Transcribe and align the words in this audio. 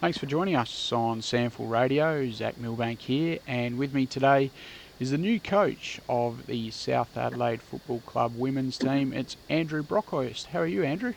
Thanks 0.00 0.16
for 0.16 0.26
joining 0.26 0.54
us 0.54 0.92
on 0.92 1.22
SANFL 1.22 1.68
Radio. 1.68 2.30
Zach 2.30 2.56
Milbank 2.56 3.00
here, 3.00 3.40
and 3.48 3.76
with 3.76 3.92
me 3.92 4.06
today 4.06 4.52
is 5.00 5.10
the 5.10 5.18
new 5.18 5.40
coach 5.40 6.00
of 6.08 6.46
the 6.46 6.70
South 6.70 7.16
Adelaide 7.16 7.60
Football 7.60 7.98
Club 8.06 8.36
women's 8.36 8.78
team. 8.78 9.12
It's 9.12 9.36
Andrew 9.48 9.82
Brockhurst. 9.82 10.46
How 10.46 10.60
are 10.60 10.68
you, 10.68 10.84
Andrew? 10.84 11.14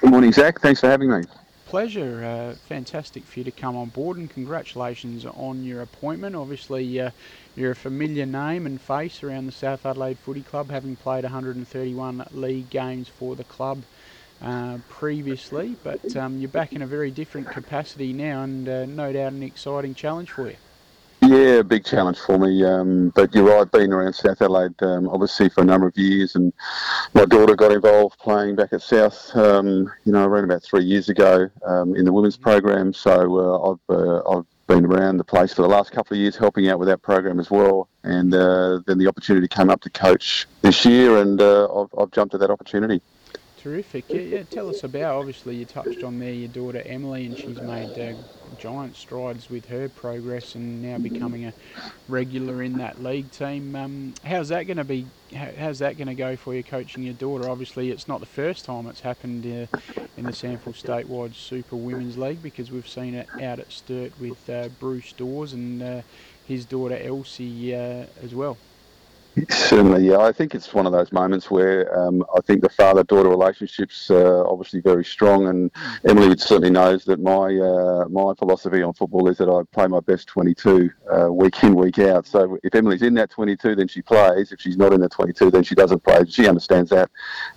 Good 0.00 0.10
morning, 0.10 0.32
Zach. 0.32 0.58
Thanks 0.62 0.80
for 0.80 0.86
having 0.86 1.10
me. 1.10 1.24
Pleasure. 1.66 2.24
Uh, 2.24 2.56
fantastic 2.66 3.24
for 3.24 3.40
you 3.40 3.44
to 3.44 3.50
come 3.50 3.76
on 3.76 3.90
board, 3.90 4.16
and 4.16 4.30
congratulations 4.30 5.26
on 5.26 5.62
your 5.62 5.82
appointment. 5.82 6.34
Obviously, 6.34 6.98
uh, 6.98 7.10
you're 7.54 7.72
a 7.72 7.76
familiar 7.76 8.24
name 8.24 8.64
and 8.64 8.80
face 8.80 9.22
around 9.22 9.44
the 9.44 9.52
South 9.52 9.84
Adelaide 9.84 10.18
Footy 10.18 10.40
Club, 10.40 10.70
having 10.70 10.96
played 10.96 11.24
131 11.24 12.26
league 12.32 12.70
games 12.70 13.06
for 13.06 13.36
the 13.36 13.44
club 13.44 13.82
uh, 14.44 14.78
previously, 14.88 15.74
but 15.82 16.16
um, 16.16 16.38
you're 16.38 16.48
back 16.48 16.72
in 16.72 16.82
a 16.82 16.86
very 16.86 17.10
different 17.10 17.48
capacity 17.48 18.12
now, 18.12 18.42
and 18.42 18.68
uh, 18.68 18.84
no 18.86 19.12
doubt 19.12 19.32
an 19.32 19.42
exciting 19.42 19.94
challenge 19.94 20.30
for 20.30 20.50
you. 20.50 20.56
Yeah, 21.22 21.62
big 21.62 21.86
challenge 21.86 22.18
for 22.18 22.38
me. 22.38 22.62
Um, 22.64 23.08
but 23.14 23.34
you're 23.34 23.44
right, 23.44 23.62
I've 23.62 23.72
been 23.72 23.92
around 23.94 24.12
South 24.12 24.42
Adelaide 24.42 24.74
um, 24.82 25.08
obviously 25.08 25.48
for 25.48 25.62
a 25.62 25.64
number 25.64 25.86
of 25.86 25.96
years, 25.96 26.34
and 26.34 26.52
my 27.14 27.24
daughter 27.24 27.56
got 27.56 27.72
involved 27.72 28.18
playing 28.18 28.56
back 28.56 28.74
at 28.74 28.82
South, 28.82 29.34
um, 29.34 29.90
you 30.04 30.12
know, 30.12 30.26
around 30.26 30.44
about 30.44 30.62
three 30.62 30.84
years 30.84 31.08
ago 31.08 31.48
um, 31.64 31.96
in 31.96 32.04
the 32.04 32.12
women's 32.12 32.36
program. 32.36 32.92
So 32.92 33.10
uh, 33.38 33.70
I've 33.70 33.96
uh, 33.96 34.38
I've 34.38 34.44
been 34.66 34.84
around 34.84 35.16
the 35.16 35.24
place 35.24 35.54
for 35.54 35.62
the 35.62 35.68
last 35.68 35.92
couple 35.92 36.14
of 36.14 36.20
years, 36.20 36.36
helping 36.36 36.68
out 36.68 36.78
with 36.78 36.88
that 36.88 37.00
program 37.00 37.40
as 37.40 37.50
well. 37.50 37.88
And 38.02 38.34
uh, 38.34 38.80
then 38.86 38.98
the 38.98 39.08
opportunity 39.08 39.48
came 39.48 39.70
up 39.70 39.80
to 39.82 39.90
coach 39.90 40.46
this 40.60 40.84
year, 40.84 41.16
and 41.18 41.40
uh, 41.40 41.64
I've, 41.74 41.98
I've 41.98 42.10
jumped 42.10 42.34
at 42.34 42.40
that 42.40 42.50
opportunity. 42.50 43.00
Terrific. 43.64 44.04
Yeah, 44.10 44.20
yeah, 44.20 44.42
tell 44.42 44.68
us 44.68 44.84
about. 44.84 45.16
Obviously, 45.16 45.56
you 45.56 45.64
touched 45.64 46.04
on 46.04 46.18
there 46.18 46.30
your 46.30 46.48
daughter 46.48 46.82
Emily, 46.84 47.24
and 47.24 47.34
she's 47.34 47.58
made 47.62 47.98
uh, 47.98 48.12
giant 48.60 48.94
strides 48.94 49.48
with 49.48 49.64
her 49.70 49.88
progress 49.88 50.54
and 50.54 50.82
now 50.82 50.98
becoming 50.98 51.46
a 51.46 51.54
regular 52.06 52.62
in 52.62 52.76
that 52.76 53.02
league 53.02 53.30
team. 53.30 53.74
Um, 53.74 54.12
how's 54.22 54.50
that 54.50 54.64
going 54.64 54.76
to 54.76 54.84
be? 54.84 55.06
How, 55.34 55.48
how's 55.58 55.78
that 55.78 55.96
going 55.96 56.08
to 56.08 56.14
go 56.14 56.36
for 56.36 56.54
you 56.54 56.62
coaching 56.62 57.04
your 57.04 57.14
daughter? 57.14 57.48
Obviously, 57.48 57.90
it's 57.90 58.06
not 58.06 58.20
the 58.20 58.26
first 58.26 58.66
time 58.66 58.86
it's 58.86 59.00
happened 59.00 59.46
uh, 59.46 59.78
in 60.18 60.26
the 60.26 60.32
SANFL 60.32 60.74
statewide 60.74 61.34
Super 61.34 61.76
Women's 61.76 62.18
League 62.18 62.42
because 62.42 62.70
we've 62.70 62.86
seen 62.86 63.14
it 63.14 63.30
out 63.40 63.60
at 63.60 63.72
Sturt 63.72 64.12
with 64.20 64.50
uh, 64.50 64.68
Bruce 64.78 65.14
Dawes 65.14 65.54
and 65.54 65.82
uh, 65.82 66.02
his 66.46 66.66
daughter 66.66 66.98
Elsie 66.98 67.74
uh, 67.74 68.04
as 68.22 68.34
well. 68.34 68.58
Certainly, 69.50 70.06
yeah. 70.06 70.18
I 70.18 70.30
think 70.30 70.54
it's 70.54 70.72
one 70.72 70.86
of 70.86 70.92
those 70.92 71.10
moments 71.10 71.50
where 71.50 71.92
um, 71.98 72.24
I 72.36 72.40
think 72.42 72.62
the 72.62 72.68
father-daughter 72.68 73.28
relationship's 73.28 74.08
uh, 74.08 74.44
obviously 74.46 74.80
very 74.80 75.04
strong, 75.04 75.48
and 75.48 75.72
Emily 76.08 76.36
certainly 76.38 76.70
knows 76.70 77.04
that 77.06 77.20
my 77.20 77.56
uh, 77.58 78.06
my 78.08 78.32
philosophy 78.34 78.82
on 78.82 78.92
football 78.92 79.28
is 79.28 79.38
that 79.38 79.48
I 79.48 79.62
play 79.74 79.88
my 79.88 79.98
best 79.98 80.28
22 80.28 80.88
uh, 81.12 81.32
week 81.32 81.64
in, 81.64 81.74
week 81.74 81.98
out. 81.98 82.28
So 82.28 82.58
if 82.62 82.76
Emily's 82.76 83.02
in 83.02 83.14
that 83.14 83.30
22, 83.30 83.74
then 83.74 83.88
she 83.88 84.02
plays. 84.02 84.52
If 84.52 84.60
she's 84.60 84.76
not 84.76 84.92
in 84.92 85.00
that 85.00 85.10
22, 85.10 85.50
then 85.50 85.64
she 85.64 85.74
doesn't 85.74 86.04
play. 86.04 86.24
She 86.28 86.46
understands 86.46 86.90
that, 86.90 87.10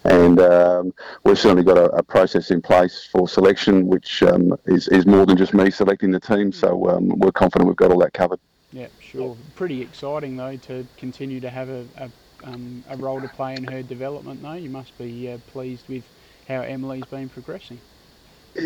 and 0.03 0.39
um, 0.39 0.93
we've 1.25 1.37
certainly 1.37 1.63
got 1.63 1.77
a, 1.77 1.85
a, 1.91 2.03
process 2.03 2.49
in 2.49 2.59
place 2.59 3.07
for 3.11 3.27
selection, 3.27 3.85
which 3.85 4.23
um, 4.23 4.57
is 4.65 4.87
is 4.87 5.05
more 5.05 5.27
than 5.27 5.37
just 5.37 5.53
me 5.53 5.69
selecting 5.69 6.09
the 6.09 6.19
team. 6.19 6.51
So 6.51 6.89
um, 6.89 7.09
we're 7.19 7.31
confident 7.31 7.67
we've 7.67 7.77
got 7.77 7.91
all 7.91 7.99
that 7.99 8.13
covered. 8.13 8.39
Yeah, 8.71 8.87
sure. 8.99 9.37
Pretty 9.55 9.81
exciting 9.81 10.37
though 10.37 10.57
to 10.57 10.85
continue 10.97 11.39
to 11.39 11.49
have 11.49 11.69
a, 11.69 11.85
a, 11.97 12.11
um, 12.43 12.83
a 12.89 12.97
role 12.97 13.21
to 13.21 13.27
play 13.29 13.55
in 13.55 13.63
her 13.65 13.81
development 13.81 14.41
though. 14.41 14.53
You 14.53 14.69
must 14.69 14.97
be 14.97 15.31
uh, 15.31 15.37
pleased 15.51 15.87
with 15.87 16.03
how 16.47 16.61
Emily's 16.61 17.05
been 17.05 17.29
progressing. 17.29 17.79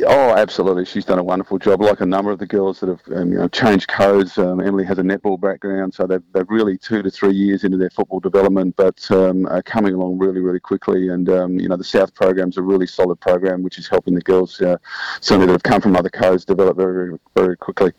Oh, 0.07 0.35
absolutely. 0.38 0.85
She's 0.85 1.03
done 1.03 1.19
a 1.19 1.23
wonderful 1.23 1.59
job. 1.59 1.81
Like 1.81 1.99
a 1.99 2.05
number 2.05 2.31
of 2.31 2.39
the 2.39 2.45
girls 2.45 2.79
that 2.79 2.88
have 2.88 3.02
um, 3.13 3.31
you 3.31 3.38
know, 3.38 3.49
changed 3.49 3.89
codes. 3.89 4.38
Um, 4.38 4.61
Emily 4.61 4.85
has 4.85 4.99
a 4.99 5.02
netball 5.02 5.39
background, 5.39 5.94
so 5.94 6.07
they've, 6.07 6.23
they're 6.31 6.45
really 6.45 6.77
two 6.77 7.02
to 7.02 7.11
three 7.11 7.33
years 7.33 7.66
into 7.66 7.75
their 7.75 7.89
football 7.89 8.22
development, 8.22 8.75
but 8.77 9.05
um, 9.11 9.45
are 9.47 9.61
coming 9.61 9.94
along 9.94 10.17
really, 10.17 10.40
really 10.40 10.61
quickly. 10.61 11.09
And 11.09 11.28
um, 11.29 11.59
you 11.59 11.67
know, 11.67 11.75
the 11.75 11.84
South 11.84 12.13
program's 12.13 12.57
a 12.57 12.61
really 12.61 12.88
solid 12.88 13.19
program, 13.19 13.63
which 13.63 13.78
is 13.78 13.90
helping 13.90 14.16
the 14.16 14.22
girls, 14.22 14.61
uh, 14.61 14.78
certainly 15.19 15.47
that 15.47 15.53
have 15.53 15.63
come 15.63 15.81
from 15.81 15.97
other 15.97 16.09
codes, 16.09 16.45
develop 16.45 16.78
very, 16.78 16.94
very, 16.94 17.19
very 17.35 17.57
quickly. 17.57 17.91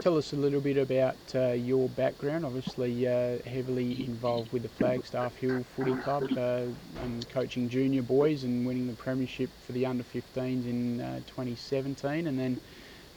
Tell 0.00 0.16
us 0.16 0.32
a 0.32 0.36
little 0.36 0.62
bit 0.62 0.78
about 0.78 1.18
uh, 1.34 1.48
your 1.48 1.86
background. 1.90 2.46
Obviously, 2.46 3.06
uh, 3.06 3.36
heavily 3.46 4.02
involved 4.06 4.50
with 4.50 4.62
the 4.62 4.70
Flagstaff 4.70 5.36
Hill 5.36 5.62
Footy 5.76 5.94
Club, 5.96 6.24
uh, 6.38 6.62
and 7.02 7.28
coaching 7.28 7.68
junior 7.68 8.00
boys 8.00 8.44
and 8.44 8.66
winning 8.66 8.86
the 8.86 8.94
premiership 8.94 9.50
for 9.66 9.72
the 9.72 9.84
under 9.84 10.02
15s 10.02 10.66
in 10.66 11.02
uh, 11.02 11.20
2017, 11.26 12.26
and 12.26 12.38
then. 12.38 12.60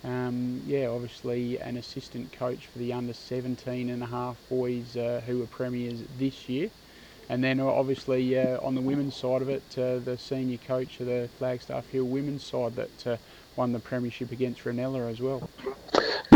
Um, 0.06 0.62
yeah, 0.68 0.88
obviously 0.88 1.58
an 1.62 1.78
assistant 1.78 2.34
coach 2.34 2.68
for 2.68 2.78
the 2.80 2.92
under 2.92 3.14
17 3.14 3.90
and 3.90 4.04
a 4.04 4.06
half 4.06 4.36
boys 4.50 4.98
uh, 4.98 5.22
who 5.26 5.40
were 5.40 5.46
premiers 5.46 6.04
this 6.20 6.50
year. 6.50 6.70
And 7.30 7.42
then 7.42 7.62
obviously 7.62 8.38
uh, 8.38 8.60
on 8.60 8.76
the 8.76 8.82
women's 8.82 9.16
side 9.16 9.42
of 9.42 9.48
it, 9.48 9.64
the 9.70 10.18
senior 10.20 10.58
coach 10.58 11.00
of 11.00 11.06
the 11.06 11.30
Flagstaff 11.38 11.88
Hill 11.88 12.04
women's 12.04 12.44
side 12.44 12.76
that 12.76 13.18
won 13.56 13.72
the 13.72 13.80
premiership 13.80 14.34
against 14.34 14.66
Reynella 14.66 15.10
as 15.10 15.22
well. 15.22 15.50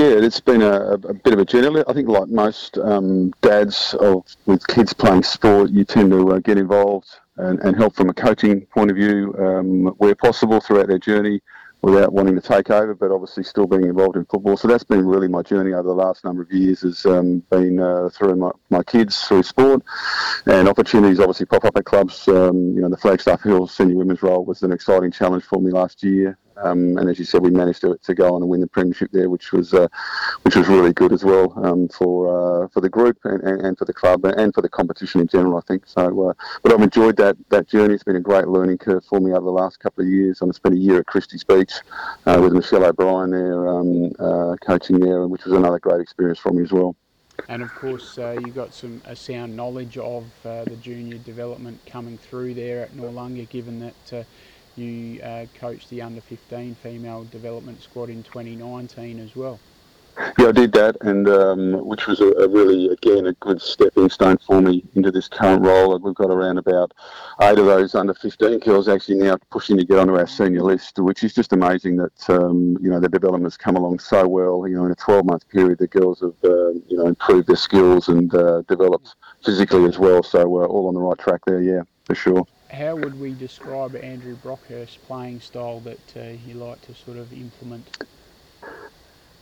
Yeah, 0.07 0.23
it's 0.23 0.39
been 0.39 0.61
a, 0.61 0.93
a, 0.93 1.13
bit 1.13 1.33
of 1.33 1.39
a 1.39 1.43
journey. 1.43 1.83
I 1.85 1.91
think, 1.91 2.07
like 2.07 2.29
most 2.29 2.77
um, 2.77 3.33
dads 3.41 3.93
of 3.95 4.23
with 4.45 4.65
kids 4.65 4.93
playing 4.93 5.23
sport, 5.23 5.69
you 5.69 5.83
tend 5.83 6.11
to 6.11 6.31
uh, 6.31 6.39
get 6.39 6.57
involved 6.57 7.09
and, 7.35 7.59
and, 7.59 7.75
help 7.75 7.93
from 7.93 8.07
a 8.09 8.13
coaching 8.13 8.65
point 8.67 8.89
of 8.89 8.95
view 8.95 9.35
um, 9.37 9.87
where 9.97 10.15
possible 10.15 10.61
throughout 10.61 10.87
their 10.87 10.97
journey 10.97 11.41
without 11.81 12.13
wanting 12.13 12.35
to 12.35 12.41
take 12.41 12.69
over, 12.69 12.95
but 12.95 13.11
obviously 13.11 13.43
still 13.43 13.67
being 13.67 13.83
involved 13.83 14.15
in 14.15 14.23
football. 14.23 14.55
So 14.55 14.69
that's 14.69 14.85
been 14.85 15.05
really 15.05 15.27
my 15.27 15.41
journey 15.41 15.73
over 15.73 15.89
the 15.89 15.93
last 15.93 16.23
number 16.23 16.41
of 16.41 16.53
years 16.53 16.83
has 16.83 17.05
um, 17.05 17.39
been 17.49 17.81
uh, 17.81 18.07
through 18.07 18.37
my, 18.37 18.51
my 18.69 18.83
kids 18.83 19.21
through 19.23 19.43
sport 19.43 19.83
and 20.45 20.69
opportunities 20.69 21.19
obviously 21.19 21.47
pop 21.47 21.65
up 21.65 21.75
at 21.75 21.83
clubs. 21.83 22.29
Um, 22.29 22.73
you 22.73 22.79
know, 22.79 22.87
the 22.87 22.95
Flagstaff 22.95 23.43
Hills 23.43 23.73
senior 23.73 23.97
women's 23.97 24.23
role 24.23 24.45
was 24.45 24.63
an 24.63 24.71
exciting 24.71 25.11
challenge 25.11 25.43
for 25.43 25.59
me 25.59 25.69
last 25.69 26.01
year. 26.01 26.37
Um, 26.61 26.97
and 26.97 27.09
as 27.09 27.19
you 27.19 27.25
said, 27.25 27.41
we 27.41 27.51
managed 27.51 27.81
to, 27.81 27.97
to 28.03 28.13
go 28.13 28.35
on 28.35 28.41
and 28.41 28.49
win 28.49 28.61
the 28.61 28.67
premiership 28.67 29.11
there, 29.11 29.29
which 29.29 29.51
was 29.51 29.73
uh, 29.73 29.87
which 30.43 30.55
was 30.55 30.67
really 30.67 30.93
good 30.93 31.13
as 31.13 31.23
well 31.23 31.53
um, 31.63 31.87
for 31.89 32.63
uh, 32.63 32.67
for 32.69 32.81
the 32.81 32.89
group 32.89 33.17
and, 33.23 33.41
and, 33.43 33.61
and, 33.61 33.77
for 33.77 33.85
the 33.85 33.93
club 33.93 34.25
and 34.25 34.53
for 34.53 34.61
the 34.61 34.69
competition 34.69 35.21
in 35.21 35.27
general. 35.27 35.57
I 35.57 35.61
think 35.61 35.85
so. 35.85 36.29
Uh, 36.29 36.33
but 36.63 36.73
I've 36.73 36.81
enjoyed 36.81 37.17
that 37.17 37.37
that 37.49 37.67
journey. 37.67 37.93
It's 37.93 38.03
been 38.03 38.15
a 38.15 38.21
great 38.21 38.47
learning 38.47 38.79
curve 38.79 39.05
for 39.05 39.19
me 39.19 39.31
over 39.31 39.45
the 39.45 39.51
last 39.51 39.79
couple 39.79 40.03
of 40.03 40.09
years. 40.09 40.41
I 40.41 40.49
spent 40.51 40.75
a 40.75 40.79
year 40.79 40.99
at 40.99 41.05
Christies 41.05 41.43
Beach 41.43 41.73
uh, 42.25 42.39
with 42.41 42.53
Michelle 42.53 42.85
O'Brien 42.85 43.31
there, 43.31 43.67
um, 43.67 44.11
uh, 44.19 44.55
coaching 44.65 44.99
there, 44.99 45.27
which 45.27 45.45
was 45.45 45.53
another 45.53 45.79
great 45.79 46.01
experience 46.01 46.39
for 46.39 46.51
me 46.51 46.63
as 46.63 46.71
well. 46.71 46.95
And 47.49 47.61
of 47.61 47.73
course, 47.75 48.17
uh, 48.17 48.39
you 48.43 48.51
got 48.51 48.73
some 48.73 49.01
a 49.05 49.15
sound 49.15 49.55
knowledge 49.55 49.97
of 49.97 50.25
uh, 50.45 50.63
the 50.63 50.75
junior 50.77 51.17
development 51.19 51.79
coming 51.85 52.17
through 52.17 52.55
there 52.55 52.81
at 52.81 52.93
Noarlunga, 52.93 53.47
given 53.49 53.79
that 53.79 54.27
you 54.77 55.21
uh, 55.21 55.45
coached 55.59 55.89
the 55.89 56.01
under 56.01 56.21
15 56.21 56.75
female 56.75 57.23
development 57.25 57.81
squad 57.81 58.09
in 58.09 58.23
2019 58.23 59.19
as 59.19 59.35
well. 59.35 59.59
Yeah, 60.39 60.47
I 60.47 60.51
did 60.51 60.71
that, 60.71 60.97
and 61.01 61.29
um, 61.29 61.85
which 61.85 62.07
was 62.07 62.21
a, 62.21 62.29
a, 62.39 62.47
really, 62.47 62.87
again, 62.89 63.27
a 63.27 63.33
good 63.33 63.61
stepping 63.61 64.09
stone 64.09 64.37
for 64.37 64.61
me 64.61 64.83
into 64.95 65.11
this 65.11 65.27
current 65.27 65.63
role. 65.63 65.97
We've 65.99 66.15
got 66.15 66.31
around 66.31 66.57
about 66.57 66.91
eight 67.41 67.59
of 67.59 67.65
those 67.67 67.93
under 67.93 68.15
15 68.15 68.59
girls 68.59 68.87
actually 68.87 69.17
now 69.19 69.37
pushing 69.51 69.77
to 69.77 69.85
get 69.85 69.99
onto 69.99 70.17
our 70.17 70.25
senior 70.25 70.63
list, 70.63 70.97
which 70.97 71.23
is 71.23 71.35
just 71.35 71.53
amazing 71.53 71.97
that 71.97 72.29
um, 72.29 72.77
you 72.81 72.89
know 72.89 72.99
the 72.99 73.09
development's 73.09 73.57
come 73.57 73.75
along 73.75 73.99
so 73.99 74.27
well. 74.27 74.67
You 74.67 74.77
know, 74.77 74.85
in 74.85 74.91
a 74.91 74.95
12-month 74.95 75.49
period, 75.49 75.77
the 75.77 75.87
girls 75.87 76.21
have 76.21 76.33
uh, 76.43 76.71
you 76.87 76.97
know 76.97 77.05
improved 77.05 77.47
their 77.47 77.55
skills 77.55 78.07
and 78.07 78.33
uh, 78.33 78.63
developed 78.67 79.15
physically 79.45 79.85
as 79.85 79.99
well. 79.99 80.23
So 80.23 80.47
we're 80.47 80.67
all 80.67 80.87
on 80.87 80.95
the 80.95 80.99
right 81.01 81.17
track 81.19 81.41
there, 81.45 81.61
yeah, 81.61 81.83
for 82.05 82.15
sure 82.15 82.47
how 82.69 82.95
would 82.95 83.19
we 83.19 83.33
describe 83.33 83.95
Andrew 83.95 84.35
Brockhurst's 84.35 84.97
playing 84.97 85.39
style 85.39 85.79
that 85.81 85.99
uh, 86.15 86.21
you 86.45 86.55
like 86.55 86.81
to 86.81 86.95
sort 86.95 87.17
of 87.17 87.31
implement? 87.33 87.97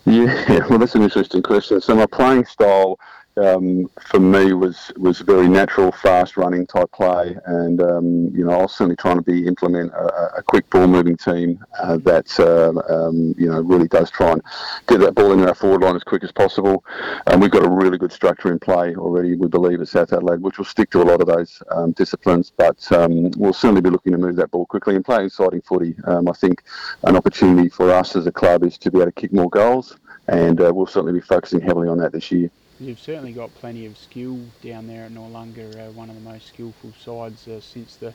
Yeah, 0.04 0.66
well, 0.70 0.78
that's 0.78 0.94
an 0.94 1.02
interesting 1.02 1.42
question. 1.42 1.80
So 1.80 1.94
my 1.94 2.06
playing 2.06 2.46
style 2.46 2.98
um, 3.38 3.90
for 4.00 4.20
me 4.20 4.52
was 4.52 4.92
was 4.96 5.20
very 5.20 5.48
natural, 5.48 5.92
fast 5.92 6.36
running 6.36 6.66
type 6.66 6.90
play, 6.92 7.36
and 7.46 7.82
um, 7.82 8.28
you 8.34 8.44
know 8.44 8.52
I 8.52 8.62
was 8.62 8.72
certainly 8.72 8.96
trying 8.96 9.16
to 9.16 9.22
be 9.22 9.46
implement 9.46 9.92
a, 9.92 10.38
a 10.38 10.42
quick 10.42 10.68
ball 10.70 10.86
moving 10.86 11.16
team 11.16 11.62
uh, 11.78 11.98
that 11.98 12.28
uh, 12.40 12.72
um, 12.92 13.34
you 13.36 13.50
know 13.50 13.60
really 13.60 13.88
does 13.88 14.10
try 14.10 14.32
and 14.32 14.42
get 14.86 15.00
that 15.00 15.14
ball 15.14 15.32
into 15.32 15.46
our 15.46 15.54
forward 15.54 15.82
line 15.82 15.96
as 15.96 16.04
quick 16.04 16.24
as 16.24 16.32
possible. 16.32 16.84
And 17.26 17.40
we've 17.40 17.50
got 17.50 17.64
a 17.64 17.68
really 17.68 17.98
good 17.98 18.12
structure 18.12 18.50
in 18.50 18.58
play 18.58 18.94
already, 18.94 19.36
we 19.36 19.48
believe 19.48 19.80
at 19.80 19.88
South 19.88 20.12
Adelaide, 20.12 20.40
which 20.40 20.58
will 20.58 20.64
stick 20.64 20.90
to 20.90 21.02
a 21.02 21.04
lot 21.04 21.20
of 21.20 21.26
those 21.26 21.62
um, 21.70 21.92
disciplines. 21.92 22.52
But 22.56 22.90
um, 22.92 23.30
we'll 23.36 23.52
certainly 23.52 23.82
be 23.82 23.90
looking 23.90 24.12
to 24.12 24.18
move 24.18 24.36
that 24.36 24.50
ball 24.50 24.66
quickly 24.66 24.96
and 24.96 25.04
play 25.04 25.26
exciting 25.26 25.62
footy. 25.62 25.94
Um, 26.04 26.28
I 26.28 26.32
think 26.32 26.62
an 27.02 27.16
opportunity 27.16 27.68
for 27.68 27.90
us 27.90 28.16
as 28.16 28.26
a 28.26 28.32
club 28.32 28.64
is 28.64 28.78
to 28.78 28.90
be 28.90 28.98
able 28.98 29.06
to 29.06 29.12
kick 29.12 29.32
more 29.32 29.50
goals, 29.50 29.96
and 30.28 30.60
uh, 30.60 30.72
we'll 30.74 30.86
certainly 30.86 31.12
be 31.12 31.20
focusing 31.20 31.60
heavily 31.60 31.88
on 31.88 31.98
that 31.98 32.12
this 32.12 32.32
year. 32.32 32.50
You've 32.78 33.00
certainly 33.00 33.32
got 33.32 33.54
plenty 33.54 33.86
of 33.86 33.96
skill 33.96 34.38
down 34.62 34.86
there 34.86 35.04
at 35.04 35.12
Noarlunga, 35.12 35.88
uh, 35.88 35.92
one 35.92 36.10
of 36.10 36.14
the 36.14 36.20
most 36.20 36.48
skillful 36.48 36.92
sides 37.00 37.48
uh, 37.48 37.60
since 37.60 37.96
the 37.96 38.12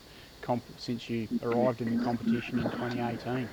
since 0.77 1.09
you 1.09 1.27
arrived 1.43 1.81
in 1.81 1.97
the 1.97 2.03
competition 2.03 2.59
in 2.59 2.65
2018. 2.65 3.47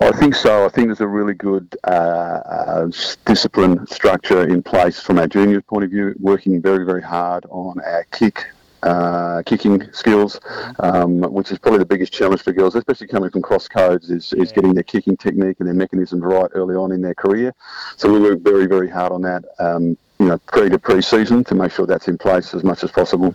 I 0.00 0.12
think 0.12 0.34
so. 0.34 0.64
I 0.64 0.68
think 0.68 0.88
there's 0.88 1.00
a 1.00 1.06
really 1.06 1.34
good 1.34 1.76
uh, 1.84 1.90
uh, 1.90 2.90
discipline 3.24 3.86
structure 3.86 4.46
in 4.46 4.62
place 4.62 5.00
from 5.00 5.18
our 5.18 5.26
juniors' 5.26 5.62
point 5.64 5.84
of 5.84 5.90
view, 5.90 6.14
working 6.18 6.60
very, 6.60 6.84
very 6.84 7.02
hard 7.02 7.46
on 7.50 7.80
our 7.80 8.04
kick 8.10 8.46
uh, 8.82 9.42
kicking 9.44 9.90
skills, 9.92 10.40
um, 10.80 11.20
which 11.20 11.50
is 11.50 11.58
probably 11.58 11.78
the 11.78 11.86
biggest 11.86 12.12
challenge 12.12 12.42
for 12.42 12.52
girls, 12.52 12.74
especially 12.74 13.06
coming 13.06 13.30
from 13.30 13.42
cross 13.42 13.68
codes, 13.68 14.10
is, 14.10 14.32
is 14.34 14.52
getting 14.52 14.74
their 14.74 14.82
kicking 14.82 15.16
technique 15.16 15.56
and 15.58 15.68
their 15.68 15.74
mechanisms 15.74 16.22
right 16.22 16.50
early 16.54 16.76
on 16.76 16.92
in 16.92 17.00
their 17.00 17.14
career. 17.14 17.52
So 17.96 18.12
we 18.12 18.20
work 18.20 18.40
very, 18.40 18.66
very 18.66 18.88
hard 18.88 19.12
on 19.12 19.22
that, 19.22 19.44
um, 19.58 19.96
you 20.18 20.26
know, 20.26 20.38
pre 20.46 20.68
to 20.68 20.78
pre-season 20.78 21.44
to 21.44 21.54
make 21.54 21.72
sure 21.72 21.86
that's 21.86 22.08
in 22.08 22.18
place 22.18 22.54
as 22.54 22.64
much 22.64 22.84
as 22.84 22.90
possible. 22.90 23.34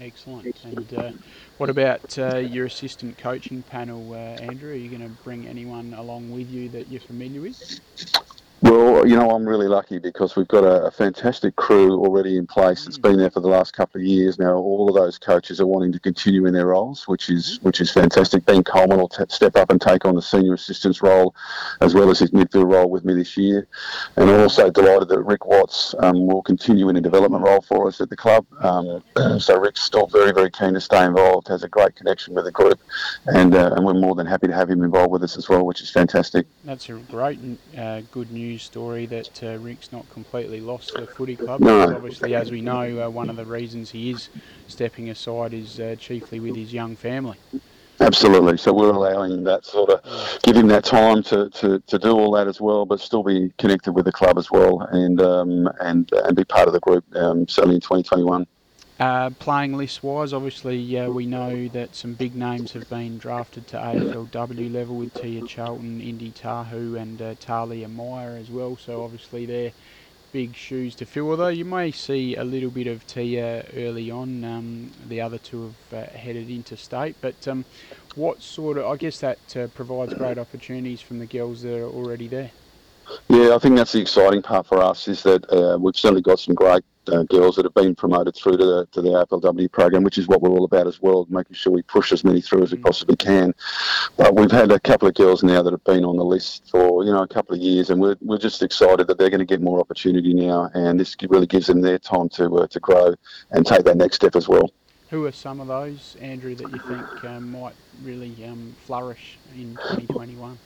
Excellent. 0.00 0.54
And 0.64 0.94
uh, 0.94 1.12
what 1.56 1.70
about 1.70 2.16
uh, 2.18 2.36
your 2.36 2.66
assistant 2.66 3.18
coaching 3.18 3.62
panel, 3.62 4.12
uh, 4.12 4.16
Andrew? 4.16 4.70
Are 4.70 4.76
you 4.76 4.88
going 4.88 5.02
to 5.02 5.22
bring 5.24 5.46
anyone 5.48 5.92
along 5.94 6.30
with 6.30 6.48
you 6.48 6.68
that 6.68 6.88
you're 6.88 7.00
familiar 7.00 7.40
with? 7.40 7.80
Well, 8.60 9.06
you 9.06 9.14
know, 9.14 9.30
I'm 9.30 9.46
really 9.46 9.68
lucky 9.68 9.98
because 9.98 10.34
we've 10.34 10.48
got 10.48 10.64
a, 10.64 10.86
a, 10.86 10.90
fantastic 10.90 11.54
crew 11.54 11.92
already 12.00 12.36
in 12.36 12.46
place 12.48 12.84
that's 12.84 12.98
been 12.98 13.16
there 13.16 13.30
for 13.30 13.38
the 13.38 13.46
last 13.46 13.72
couple 13.72 14.00
of 14.00 14.04
years 14.04 14.36
now. 14.36 14.54
All 14.54 14.88
of 14.88 14.96
those 14.96 15.16
coaches 15.16 15.60
are 15.60 15.66
wanting 15.66 15.92
to 15.92 16.00
continue 16.00 16.44
in 16.44 16.52
their 16.52 16.66
roles, 16.66 17.06
which 17.06 17.30
is 17.30 17.60
which 17.62 17.80
is 17.80 17.92
fantastic. 17.92 18.44
Ben 18.44 18.64
Coleman 18.64 18.98
will 18.98 19.08
t- 19.08 19.22
step 19.28 19.54
up 19.54 19.70
and 19.70 19.80
take 19.80 20.04
on 20.04 20.16
the 20.16 20.22
senior 20.22 20.54
assistant's 20.54 21.02
role, 21.02 21.36
as 21.80 21.94
well 21.94 22.10
as 22.10 22.18
his 22.18 22.32
midfield 22.32 22.72
role 22.72 22.90
with 22.90 23.04
me 23.04 23.14
this 23.14 23.36
year. 23.36 23.68
And 24.16 24.28
I'm 24.28 24.40
also 24.40 24.70
delighted 24.70 25.08
that 25.10 25.22
Rick 25.22 25.46
Watts 25.46 25.94
um, 26.00 26.26
will 26.26 26.42
continue 26.42 26.88
in 26.88 26.96
a 26.96 27.00
development 27.00 27.44
role 27.44 27.60
for 27.60 27.86
us 27.86 28.00
at 28.00 28.10
the 28.10 28.16
club. 28.16 28.44
Um, 28.60 29.04
so 29.38 29.56
Rick's 29.56 29.82
still 29.82 30.08
very, 30.08 30.32
very 30.32 30.50
keen 30.50 30.74
to 30.74 30.80
stay 30.80 31.04
involved, 31.04 31.46
has 31.46 31.62
a 31.62 31.68
great 31.68 31.94
connection 31.94 32.34
with 32.34 32.44
the 32.44 32.52
group, 32.52 32.80
and 33.26 33.54
uh, 33.54 33.74
and 33.76 33.86
we're 33.86 33.94
more 33.94 34.16
than 34.16 34.26
happy 34.26 34.48
to 34.48 34.54
have 34.54 34.68
him 34.68 34.82
involved 34.82 35.12
with 35.12 35.22
us 35.22 35.36
as 35.36 35.48
well, 35.48 35.64
which 35.64 35.80
is 35.80 35.90
fantastic. 35.90 36.44
That's 36.64 36.88
a 36.88 36.94
great, 36.94 37.38
uh, 37.76 38.00
good 38.10 38.32
news 38.32 38.47
news 38.48 38.62
story 38.62 39.04
that 39.06 39.42
uh, 39.42 39.58
Rick's 39.58 39.92
not 39.92 40.08
completely 40.10 40.60
lost 40.60 40.94
the 40.94 41.06
footy 41.06 41.36
club. 41.36 41.60
No. 41.60 41.94
Obviously, 41.94 42.34
as 42.34 42.50
we 42.50 42.60
know, 42.62 43.06
uh, 43.06 43.10
one 43.10 43.28
of 43.28 43.36
the 43.36 43.44
reasons 43.44 43.90
he 43.90 44.10
is 44.10 44.30
stepping 44.68 45.10
aside 45.10 45.52
is 45.52 45.78
uh, 45.78 45.96
chiefly 45.98 46.40
with 46.40 46.56
his 46.56 46.72
young 46.72 46.96
family. 46.96 47.36
Absolutely. 48.00 48.56
So 48.56 48.72
we're 48.72 48.90
allowing 48.90 49.44
that 49.44 49.66
sort 49.66 49.90
of, 49.90 50.42
give 50.42 50.56
him 50.56 50.68
that 50.68 50.84
time 50.84 51.22
to, 51.24 51.50
to, 51.50 51.80
to 51.80 51.98
do 51.98 52.12
all 52.12 52.30
that 52.32 52.46
as 52.46 52.60
well, 52.60 52.86
but 52.86 53.00
still 53.00 53.22
be 53.22 53.52
connected 53.58 53.92
with 53.92 54.04
the 54.04 54.12
club 54.12 54.38
as 54.38 54.50
well 54.50 54.80
and 54.92 55.20
um, 55.20 55.68
and 55.80 56.10
and 56.24 56.36
be 56.36 56.44
part 56.44 56.68
of 56.68 56.72
the 56.72 56.80
group 56.80 57.04
um, 57.16 57.46
certainly 57.48 57.74
in 57.74 57.80
2021. 57.80 58.46
Uh, 58.98 59.30
playing 59.30 59.76
list 59.76 60.02
wise, 60.02 60.32
obviously, 60.32 60.98
uh, 60.98 61.08
we 61.08 61.24
know 61.24 61.68
that 61.68 61.94
some 61.94 62.14
big 62.14 62.34
names 62.34 62.72
have 62.72 62.90
been 62.90 63.16
drafted 63.16 63.64
to 63.64 63.76
AFLW 63.76 64.72
level 64.72 64.96
with 64.96 65.14
Teah 65.14 65.46
Charlton, 65.46 66.00
Indy 66.00 66.32
Tahau, 66.32 67.00
and 67.00 67.22
uh, 67.22 67.34
Talia 67.38 67.86
Meyer 67.86 68.36
as 68.36 68.50
well. 68.50 68.76
So, 68.76 69.04
obviously, 69.04 69.46
they're 69.46 69.70
big 70.32 70.56
shoes 70.56 70.96
to 70.96 71.06
fill. 71.06 71.30
Although 71.30 71.48
you 71.48 71.64
may 71.64 71.92
see 71.92 72.34
a 72.34 72.42
little 72.42 72.70
bit 72.70 72.88
of 72.88 73.06
Teah 73.06 73.64
early 73.76 74.10
on, 74.10 74.42
um, 74.42 74.90
the 75.06 75.20
other 75.20 75.38
two 75.38 75.76
have 75.92 76.08
uh, 76.08 76.10
headed 76.18 76.50
into 76.50 76.76
state. 76.76 77.14
But 77.20 77.46
um, 77.46 77.66
what 78.16 78.42
sort 78.42 78.78
of, 78.78 78.86
I 78.86 78.96
guess 78.96 79.20
that 79.20 79.56
uh, 79.56 79.68
provides 79.68 80.14
great 80.14 80.38
opportunities 80.38 81.00
from 81.00 81.20
the 81.20 81.26
girls 81.26 81.62
that 81.62 81.78
are 81.78 81.88
already 81.88 82.26
there. 82.26 82.50
Yeah, 83.28 83.54
I 83.54 83.58
think 83.58 83.76
that's 83.76 83.92
the 83.92 84.00
exciting 84.00 84.42
part 84.42 84.66
for 84.66 84.82
us 84.82 85.08
is 85.08 85.22
that 85.22 85.50
uh, 85.52 85.78
we've 85.78 85.96
certainly 85.96 86.22
got 86.22 86.40
some 86.40 86.54
great 86.54 86.82
uh, 87.08 87.22
girls 87.24 87.56
that 87.56 87.64
have 87.64 87.74
been 87.74 87.94
promoted 87.94 88.34
through 88.34 88.56
to 88.56 88.64
the 88.64 88.88
to 88.92 89.02
the 89.02 89.10
AFLW 89.10 89.70
program, 89.70 90.02
which 90.02 90.18
is 90.18 90.28
what 90.28 90.42
we're 90.42 90.50
all 90.50 90.64
about 90.64 90.86
as 90.86 91.00
well, 91.00 91.26
making 91.30 91.54
sure 91.54 91.72
we 91.72 91.82
push 91.82 92.12
as 92.12 92.24
many 92.24 92.40
through 92.40 92.62
as 92.62 92.72
we 92.72 92.78
mm. 92.78 92.84
possibly 92.84 93.16
can. 93.16 93.54
But 94.16 94.34
we've 94.34 94.50
had 94.50 94.70
a 94.72 94.80
couple 94.80 95.08
of 95.08 95.14
girls 95.14 95.42
now 95.42 95.62
that 95.62 95.72
have 95.72 95.84
been 95.84 96.04
on 96.04 96.16
the 96.16 96.24
list 96.24 96.68
for 96.70 97.04
you 97.04 97.12
know 97.12 97.22
a 97.22 97.28
couple 97.28 97.54
of 97.54 97.60
years, 97.60 97.90
and 97.90 98.00
we're, 98.00 98.16
we're 98.20 98.38
just 98.38 98.62
excited 98.62 99.06
that 99.06 99.18
they're 99.18 99.30
going 99.30 99.40
to 99.40 99.46
get 99.46 99.60
more 99.60 99.80
opportunity 99.80 100.34
now, 100.34 100.70
and 100.74 100.98
this 100.98 101.16
really 101.28 101.46
gives 101.46 101.66
them 101.66 101.80
their 101.80 101.98
time 101.98 102.28
to 102.30 102.44
uh, 102.56 102.66
to 102.68 102.80
grow 102.80 103.14
and 103.50 103.66
take 103.66 103.84
that 103.84 103.96
next 103.96 104.16
step 104.16 104.36
as 104.36 104.48
well. 104.48 104.70
Who 105.10 105.24
are 105.24 105.32
some 105.32 105.60
of 105.60 105.68
those, 105.68 106.16
Andrew, 106.20 106.54
that 106.54 106.70
you 106.70 106.78
think 106.80 107.24
um, 107.24 107.52
might 107.52 107.74
really 108.02 108.44
um, 108.44 108.76
flourish 108.84 109.38
in 109.54 109.70
2021? 109.76 110.58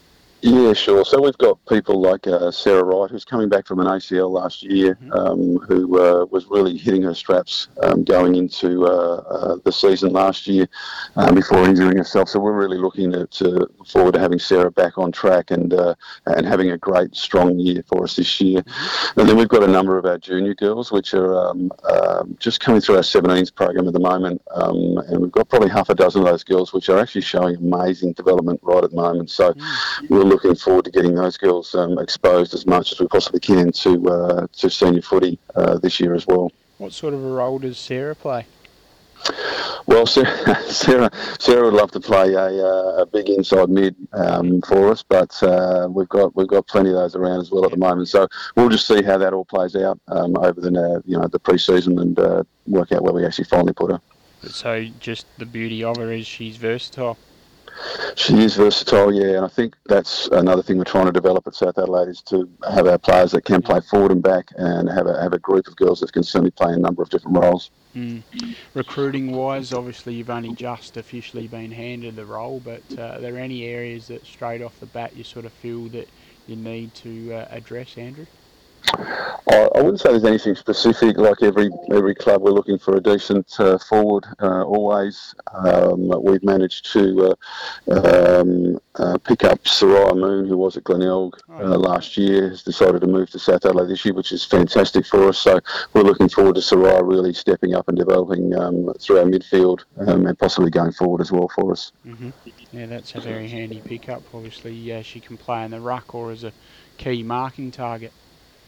Yeah, 0.44 0.72
sure. 0.72 1.04
So 1.04 1.22
we've 1.22 1.38
got 1.38 1.64
people 1.66 2.00
like 2.00 2.26
uh, 2.26 2.50
Sarah 2.50 2.82
Wright, 2.82 3.08
who's 3.08 3.24
coming 3.24 3.48
back 3.48 3.64
from 3.64 3.78
an 3.78 3.86
ACL 3.86 4.28
last 4.28 4.64
year, 4.64 4.96
mm-hmm. 4.96 5.12
um, 5.12 5.56
who 5.58 6.00
uh, 6.00 6.24
was 6.32 6.46
really 6.46 6.76
hitting 6.76 7.02
her 7.02 7.14
straps 7.14 7.68
um, 7.80 8.02
going 8.02 8.34
into 8.34 8.84
uh, 8.84 9.22
uh 9.30 9.56
the 9.64 9.70
season 9.70 10.12
last 10.12 10.48
year 10.48 10.68
um, 11.14 11.36
before 11.36 11.62
injuring 11.64 11.96
herself. 11.96 12.28
So 12.28 12.40
we're 12.40 12.58
really 12.58 12.76
looking 12.76 13.12
to, 13.12 13.26
to 13.28 13.68
forward 13.86 14.14
to 14.14 14.20
having 14.20 14.40
Sarah 14.40 14.72
back 14.72 14.98
on 14.98 15.12
track 15.12 15.52
and 15.52 15.72
uh, 15.74 15.94
and 16.26 16.44
having 16.44 16.72
a 16.72 16.78
great, 16.78 17.14
strong 17.14 17.60
year 17.60 17.84
for 17.86 18.02
us 18.02 18.16
this 18.16 18.40
year. 18.40 18.62
Mm-hmm. 18.62 19.20
And 19.20 19.28
then 19.28 19.36
we've 19.36 19.48
got 19.48 19.62
a 19.62 19.68
number 19.68 19.96
of 19.96 20.06
our 20.06 20.18
junior 20.18 20.54
girls, 20.54 20.90
which 20.90 21.14
are 21.14 21.50
um, 21.50 21.70
um, 21.84 22.36
just 22.40 22.58
coming 22.58 22.80
through 22.80 22.96
our 22.96 23.02
17s 23.02 23.54
program 23.54 23.86
at 23.86 23.92
the 23.92 24.00
moment, 24.00 24.42
um, 24.50 24.98
and 25.06 25.22
we've 25.22 25.30
got 25.30 25.48
probably 25.48 25.68
half 25.68 25.88
a 25.88 25.94
dozen 25.94 26.22
of 26.22 26.26
those 26.26 26.42
girls, 26.42 26.72
which 26.72 26.88
are 26.88 26.98
actually 26.98 27.20
showing 27.20 27.54
amazing 27.54 28.12
development 28.14 28.58
right 28.64 28.82
at 28.82 28.90
the 28.90 28.96
moment. 28.96 29.30
So 29.30 29.52
mm-hmm. 29.52 30.06
we'll 30.12 30.31
looking 30.32 30.54
forward 30.54 30.84
to 30.86 30.90
getting 30.90 31.14
those 31.14 31.36
girls 31.36 31.74
um, 31.74 31.98
exposed 31.98 32.54
as 32.54 32.66
much 32.66 32.92
as 32.92 33.00
we 33.00 33.06
possibly 33.06 33.40
can 33.40 33.70
to 33.70 34.08
uh, 34.08 34.46
to 34.52 34.70
senior 34.70 35.02
footy 35.02 35.38
uh, 35.54 35.78
this 35.78 36.00
year 36.00 36.14
as 36.14 36.26
well. 36.26 36.50
What 36.78 36.92
sort 36.92 37.14
of 37.14 37.22
a 37.22 37.28
role 37.28 37.58
does 37.58 37.78
Sarah 37.78 38.16
play? 38.16 38.46
Well, 39.86 40.06
Sarah, 40.06 40.60
Sarah, 40.68 41.10
Sarah 41.38 41.64
would 41.64 41.74
love 41.74 41.90
to 41.92 42.00
play 42.00 42.32
a, 42.32 42.64
uh, 42.64 43.02
a 43.02 43.06
big 43.06 43.28
inside 43.28 43.68
mid 43.68 43.94
um, 44.12 44.62
for 44.62 44.90
us, 44.90 45.02
but 45.02 45.40
uh, 45.42 45.88
we've 45.90 46.08
got 46.08 46.34
we've 46.34 46.48
got 46.48 46.66
plenty 46.66 46.88
of 46.90 46.96
those 46.96 47.14
around 47.14 47.40
as 47.40 47.50
well 47.50 47.64
at 47.64 47.70
the 47.70 47.76
moment. 47.76 48.08
So 48.08 48.26
we'll 48.56 48.70
just 48.70 48.86
see 48.86 49.02
how 49.02 49.18
that 49.18 49.32
all 49.34 49.44
plays 49.44 49.76
out 49.76 50.00
um, 50.08 50.36
over 50.38 50.60
the 50.60 50.68
uh, 50.68 51.02
you 51.04 51.18
know 51.18 51.28
the 51.28 51.38
pre-season 51.38 51.98
and 51.98 52.18
uh, 52.18 52.42
work 52.66 52.90
out 52.92 53.02
where 53.02 53.12
we 53.12 53.26
actually 53.26 53.44
finally 53.44 53.74
put 53.74 53.90
her. 53.90 54.00
So 54.48 54.86
just 54.98 55.26
the 55.38 55.46
beauty 55.46 55.84
of 55.84 55.98
her 55.98 56.10
is 56.10 56.26
she's 56.26 56.56
versatile. 56.56 57.18
She 58.16 58.38
is 58.38 58.56
versatile, 58.56 59.12
yeah, 59.12 59.36
and 59.36 59.44
I 59.44 59.48
think 59.48 59.76
that's 59.86 60.28
another 60.28 60.62
thing 60.62 60.78
we're 60.78 60.84
trying 60.84 61.06
to 61.06 61.12
develop 61.12 61.46
at 61.46 61.54
South 61.54 61.78
Adelaide 61.78 62.08
is 62.08 62.22
to 62.22 62.48
have 62.70 62.86
our 62.86 62.98
players 62.98 63.32
that 63.32 63.44
can 63.44 63.62
play 63.62 63.80
forward 63.80 64.12
and 64.12 64.22
back, 64.22 64.48
and 64.56 64.88
have 64.88 65.06
a 65.06 65.20
have 65.20 65.32
a 65.32 65.38
group 65.38 65.66
of 65.66 65.76
girls 65.76 66.00
that 66.00 66.12
can 66.12 66.22
certainly 66.22 66.50
play 66.50 66.72
a 66.72 66.76
number 66.76 67.02
of 67.02 67.10
different 67.10 67.38
roles. 67.38 67.70
Mm. 67.96 68.22
Recruiting 68.74 69.32
wise, 69.32 69.72
obviously 69.72 70.14
you've 70.14 70.30
only 70.30 70.54
just 70.54 70.96
officially 70.96 71.46
been 71.46 71.70
handed 71.70 72.16
the 72.16 72.24
role, 72.24 72.60
but 72.60 72.82
uh, 72.96 73.02
are 73.02 73.20
there 73.20 73.38
any 73.38 73.64
areas 73.64 74.08
that 74.08 74.24
straight 74.24 74.62
off 74.62 74.78
the 74.80 74.86
bat 74.86 75.14
you 75.16 75.24
sort 75.24 75.44
of 75.44 75.52
feel 75.52 75.88
that 75.88 76.08
you 76.46 76.56
need 76.56 76.94
to 76.94 77.34
uh, 77.34 77.48
address, 77.50 77.98
Andrew? 77.98 78.26
I, 78.94 79.68
wouldn't 79.76 80.00
say 80.00 80.10
there's 80.10 80.24
anything 80.24 80.54
specific. 80.54 81.18
Like 81.18 81.42
every 81.42 81.70
every 81.90 82.14
club, 82.14 82.42
we're 82.42 82.50
looking 82.50 82.78
for 82.78 82.96
a 82.96 83.00
decent 83.00 83.58
uh, 83.58 83.78
forward 83.78 84.24
uh, 84.40 84.62
always. 84.62 85.34
Um, 85.52 86.08
we've 86.22 86.42
managed 86.42 86.92
to 86.92 87.36
uh, 87.90 88.40
um, 88.40 88.80
uh, 88.94 89.18
pick 89.18 89.44
up 89.44 89.62
Soraya 89.64 90.16
Moon, 90.16 90.46
who 90.46 90.56
was 90.56 90.76
at 90.76 90.84
Glenelg 90.84 91.34
uh, 91.50 91.62
oh, 91.62 91.78
last 91.78 92.16
year, 92.16 92.50
has 92.50 92.62
decided 92.62 93.00
to 93.00 93.06
move 93.06 93.30
to 93.30 93.38
South 93.38 93.64
Adelaide 93.64 93.88
this 93.88 94.04
year, 94.04 94.14
which 94.14 94.32
is 94.32 94.44
fantastic 94.44 95.06
for 95.06 95.28
us. 95.28 95.38
So 95.38 95.60
we're 95.92 96.02
looking 96.02 96.28
forward 96.28 96.54
to 96.56 96.60
Soraya 96.60 97.06
really 97.06 97.32
stepping 97.32 97.74
up 97.74 97.88
and 97.88 97.96
developing 97.96 98.54
um, 98.54 98.92
through 99.00 99.18
our 99.18 99.24
midfield 99.24 99.84
um, 100.06 100.26
and 100.26 100.38
possibly 100.38 100.70
going 100.70 100.92
forward 100.92 101.20
as 101.20 101.32
well 101.32 101.48
for 101.54 101.72
us. 101.72 101.92
Mm-hmm. 102.06 102.30
Yeah, 102.72 102.86
that's 102.86 103.14
a 103.14 103.20
very 103.20 103.48
handy 103.48 103.82
pickup. 103.84 104.22
Obviously, 104.32 105.02
she 105.02 105.20
can 105.20 105.36
play 105.36 105.64
in 105.64 105.70
the 105.70 105.80
ruck 105.80 106.14
or 106.14 106.30
as 106.30 106.44
a 106.44 106.52
key 106.98 107.22
marking 107.22 107.70
target. 107.70 108.12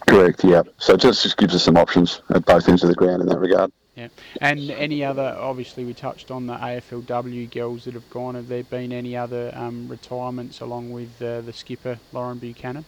Correct, 0.07 0.45
yeah. 0.45 0.63
So 0.79 0.95
it 0.95 1.01
just, 1.01 1.23
just 1.23 1.37
gives 1.37 1.55
us 1.55 1.63
some 1.63 1.77
options 1.77 2.21
at 2.31 2.45
both 2.45 2.69
ends 2.69 2.83
of 2.83 2.89
the 2.89 2.95
ground 2.95 3.23
in 3.23 3.29
that 3.29 3.39
regard. 3.39 3.73
Yeah. 3.97 4.09
And 4.41 4.71
any 4.73 5.05
other, 5.05 5.37
obviously, 5.39 5.85
we 5.85 5.95
touched 5.95 6.31
on 6.31 6.47
the 6.47 6.55
AFLW 6.55 7.51
girls 7.51 7.85
that 7.85 7.95
have 7.95 8.09
gone. 8.11 8.35
Have 8.35 8.49
there 8.49 8.65
been 8.65 8.93
any 8.93 9.17
other 9.17 9.53
um, 9.55 9.89
retirements 9.89 10.61
along 10.61 10.91
with 10.91 11.23
uh, 11.23 11.43
the 11.43 11.53
skipper, 11.53 11.99
Lauren 12.13 12.39
Buchanan? 12.39 12.85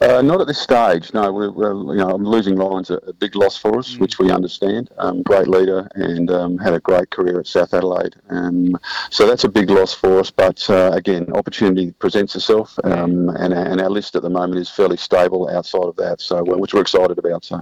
Uh, 0.00 0.22
not 0.22 0.40
at 0.40 0.46
this 0.46 0.60
stage. 0.60 1.12
No, 1.14 1.32
we're, 1.32 1.50
we're, 1.50 1.74
you 1.94 1.98
know, 1.98 2.16
losing 2.16 2.56
Lauren's 2.56 2.90
a, 2.90 2.96
a 3.06 3.12
big 3.12 3.36
loss 3.36 3.56
for 3.56 3.78
us, 3.78 3.94
mm. 3.94 4.00
which 4.00 4.18
we 4.18 4.30
understand. 4.30 4.90
Um, 4.98 5.22
great 5.22 5.48
leader 5.48 5.88
and 5.94 6.30
um, 6.30 6.58
had 6.58 6.74
a 6.74 6.80
great 6.80 7.10
career 7.10 7.40
at 7.40 7.46
South 7.46 7.72
Adelaide. 7.74 8.16
Um, 8.30 8.76
so 9.10 9.26
that's 9.26 9.44
a 9.44 9.48
big 9.48 9.70
loss 9.70 9.94
for 9.94 10.18
us. 10.20 10.30
But 10.30 10.68
uh, 10.68 10.90
again, 10.92 11.32
opportunity 11.32 11.92
presents 11.92 12.34
itself, 12.36 12.78
um, 12.84 13.28
and, 13.30 13.54
and 13.54 13.80
our 13.80 13.90
list 13.90 14.16
at 14.16 14.22
the 14.22 14.30
moment 14.30 14.60
is 14.60 14.70
fairly 14.70 14.96
stable 14.96 15.48
outside 15.48 15.84
of 15.84 15.96
that. 15.96 16.20
So 16.20 16.42
which 16.44 16.74
we're 16.74 16.82
excited 16.82 17.18
about. 17.18 17.44
So. 17.44 17.60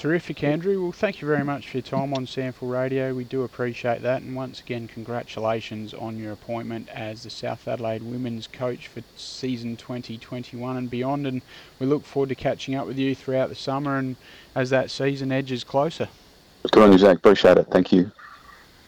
Terrific, 0.00 0.42
Andrew. 0.42 0.82
Well, 0.82 0.92
thank 0.92 1.20
you 1.20 1.28
very 1.28 1.44
much 1.44 1.68
for 1.68 1.76
your 1.76 1.82
time 1.82 2.14
on 2.14 2.24
SANFL 2.24 2.70
Radio. 2.72 3.12
We 3.12 3.24
do 3.24 3.42
appreciate 3.42 4.00
that. 4.00 4.22
And 4.22 4.34
once 4.34 4.58
again, 4.58 4.88
congratulations 4.88 5.92
on 5.92 6.16
your 6.16 6.32
appointment 6.32 6.88
as 6.88 7.22
the 7.22 7.28
South 7.28 7.68
Adelaide 7.68 8.02
women's 8.02 8.46
coach 8.46 8.88
for 8.88 9.02
season 9.14 9.76
2021 9.76 10.78
and 10.78 10.88
beyond. 10.88 11.26
And 11.26 11.42
we 11.78 11.84
look 11.84 12.06
forward 12.06 12.30
to 12.30 12.34
catching 12.34 12.74
up 12.74 12.86
with 12.86 12.96
you 12.96 13.14
throughout 13.14 13.50
the 13.50 13.54
summer 13.54 13.98
and 13.98 14.16
as 14.54 14.70
that 14.70 14.90
season 14.90 15.30
edges 15.32 15.64
closer. 15.64 16.08
Good 16.70 16.82
on 16.82 16.92
you, 16.92 16.98
Zach. 16.98 17.18
Appreciate 17.18 17.58
it. 17.58 17.66
Thank 17.70 17.92
you. 17.92 18.10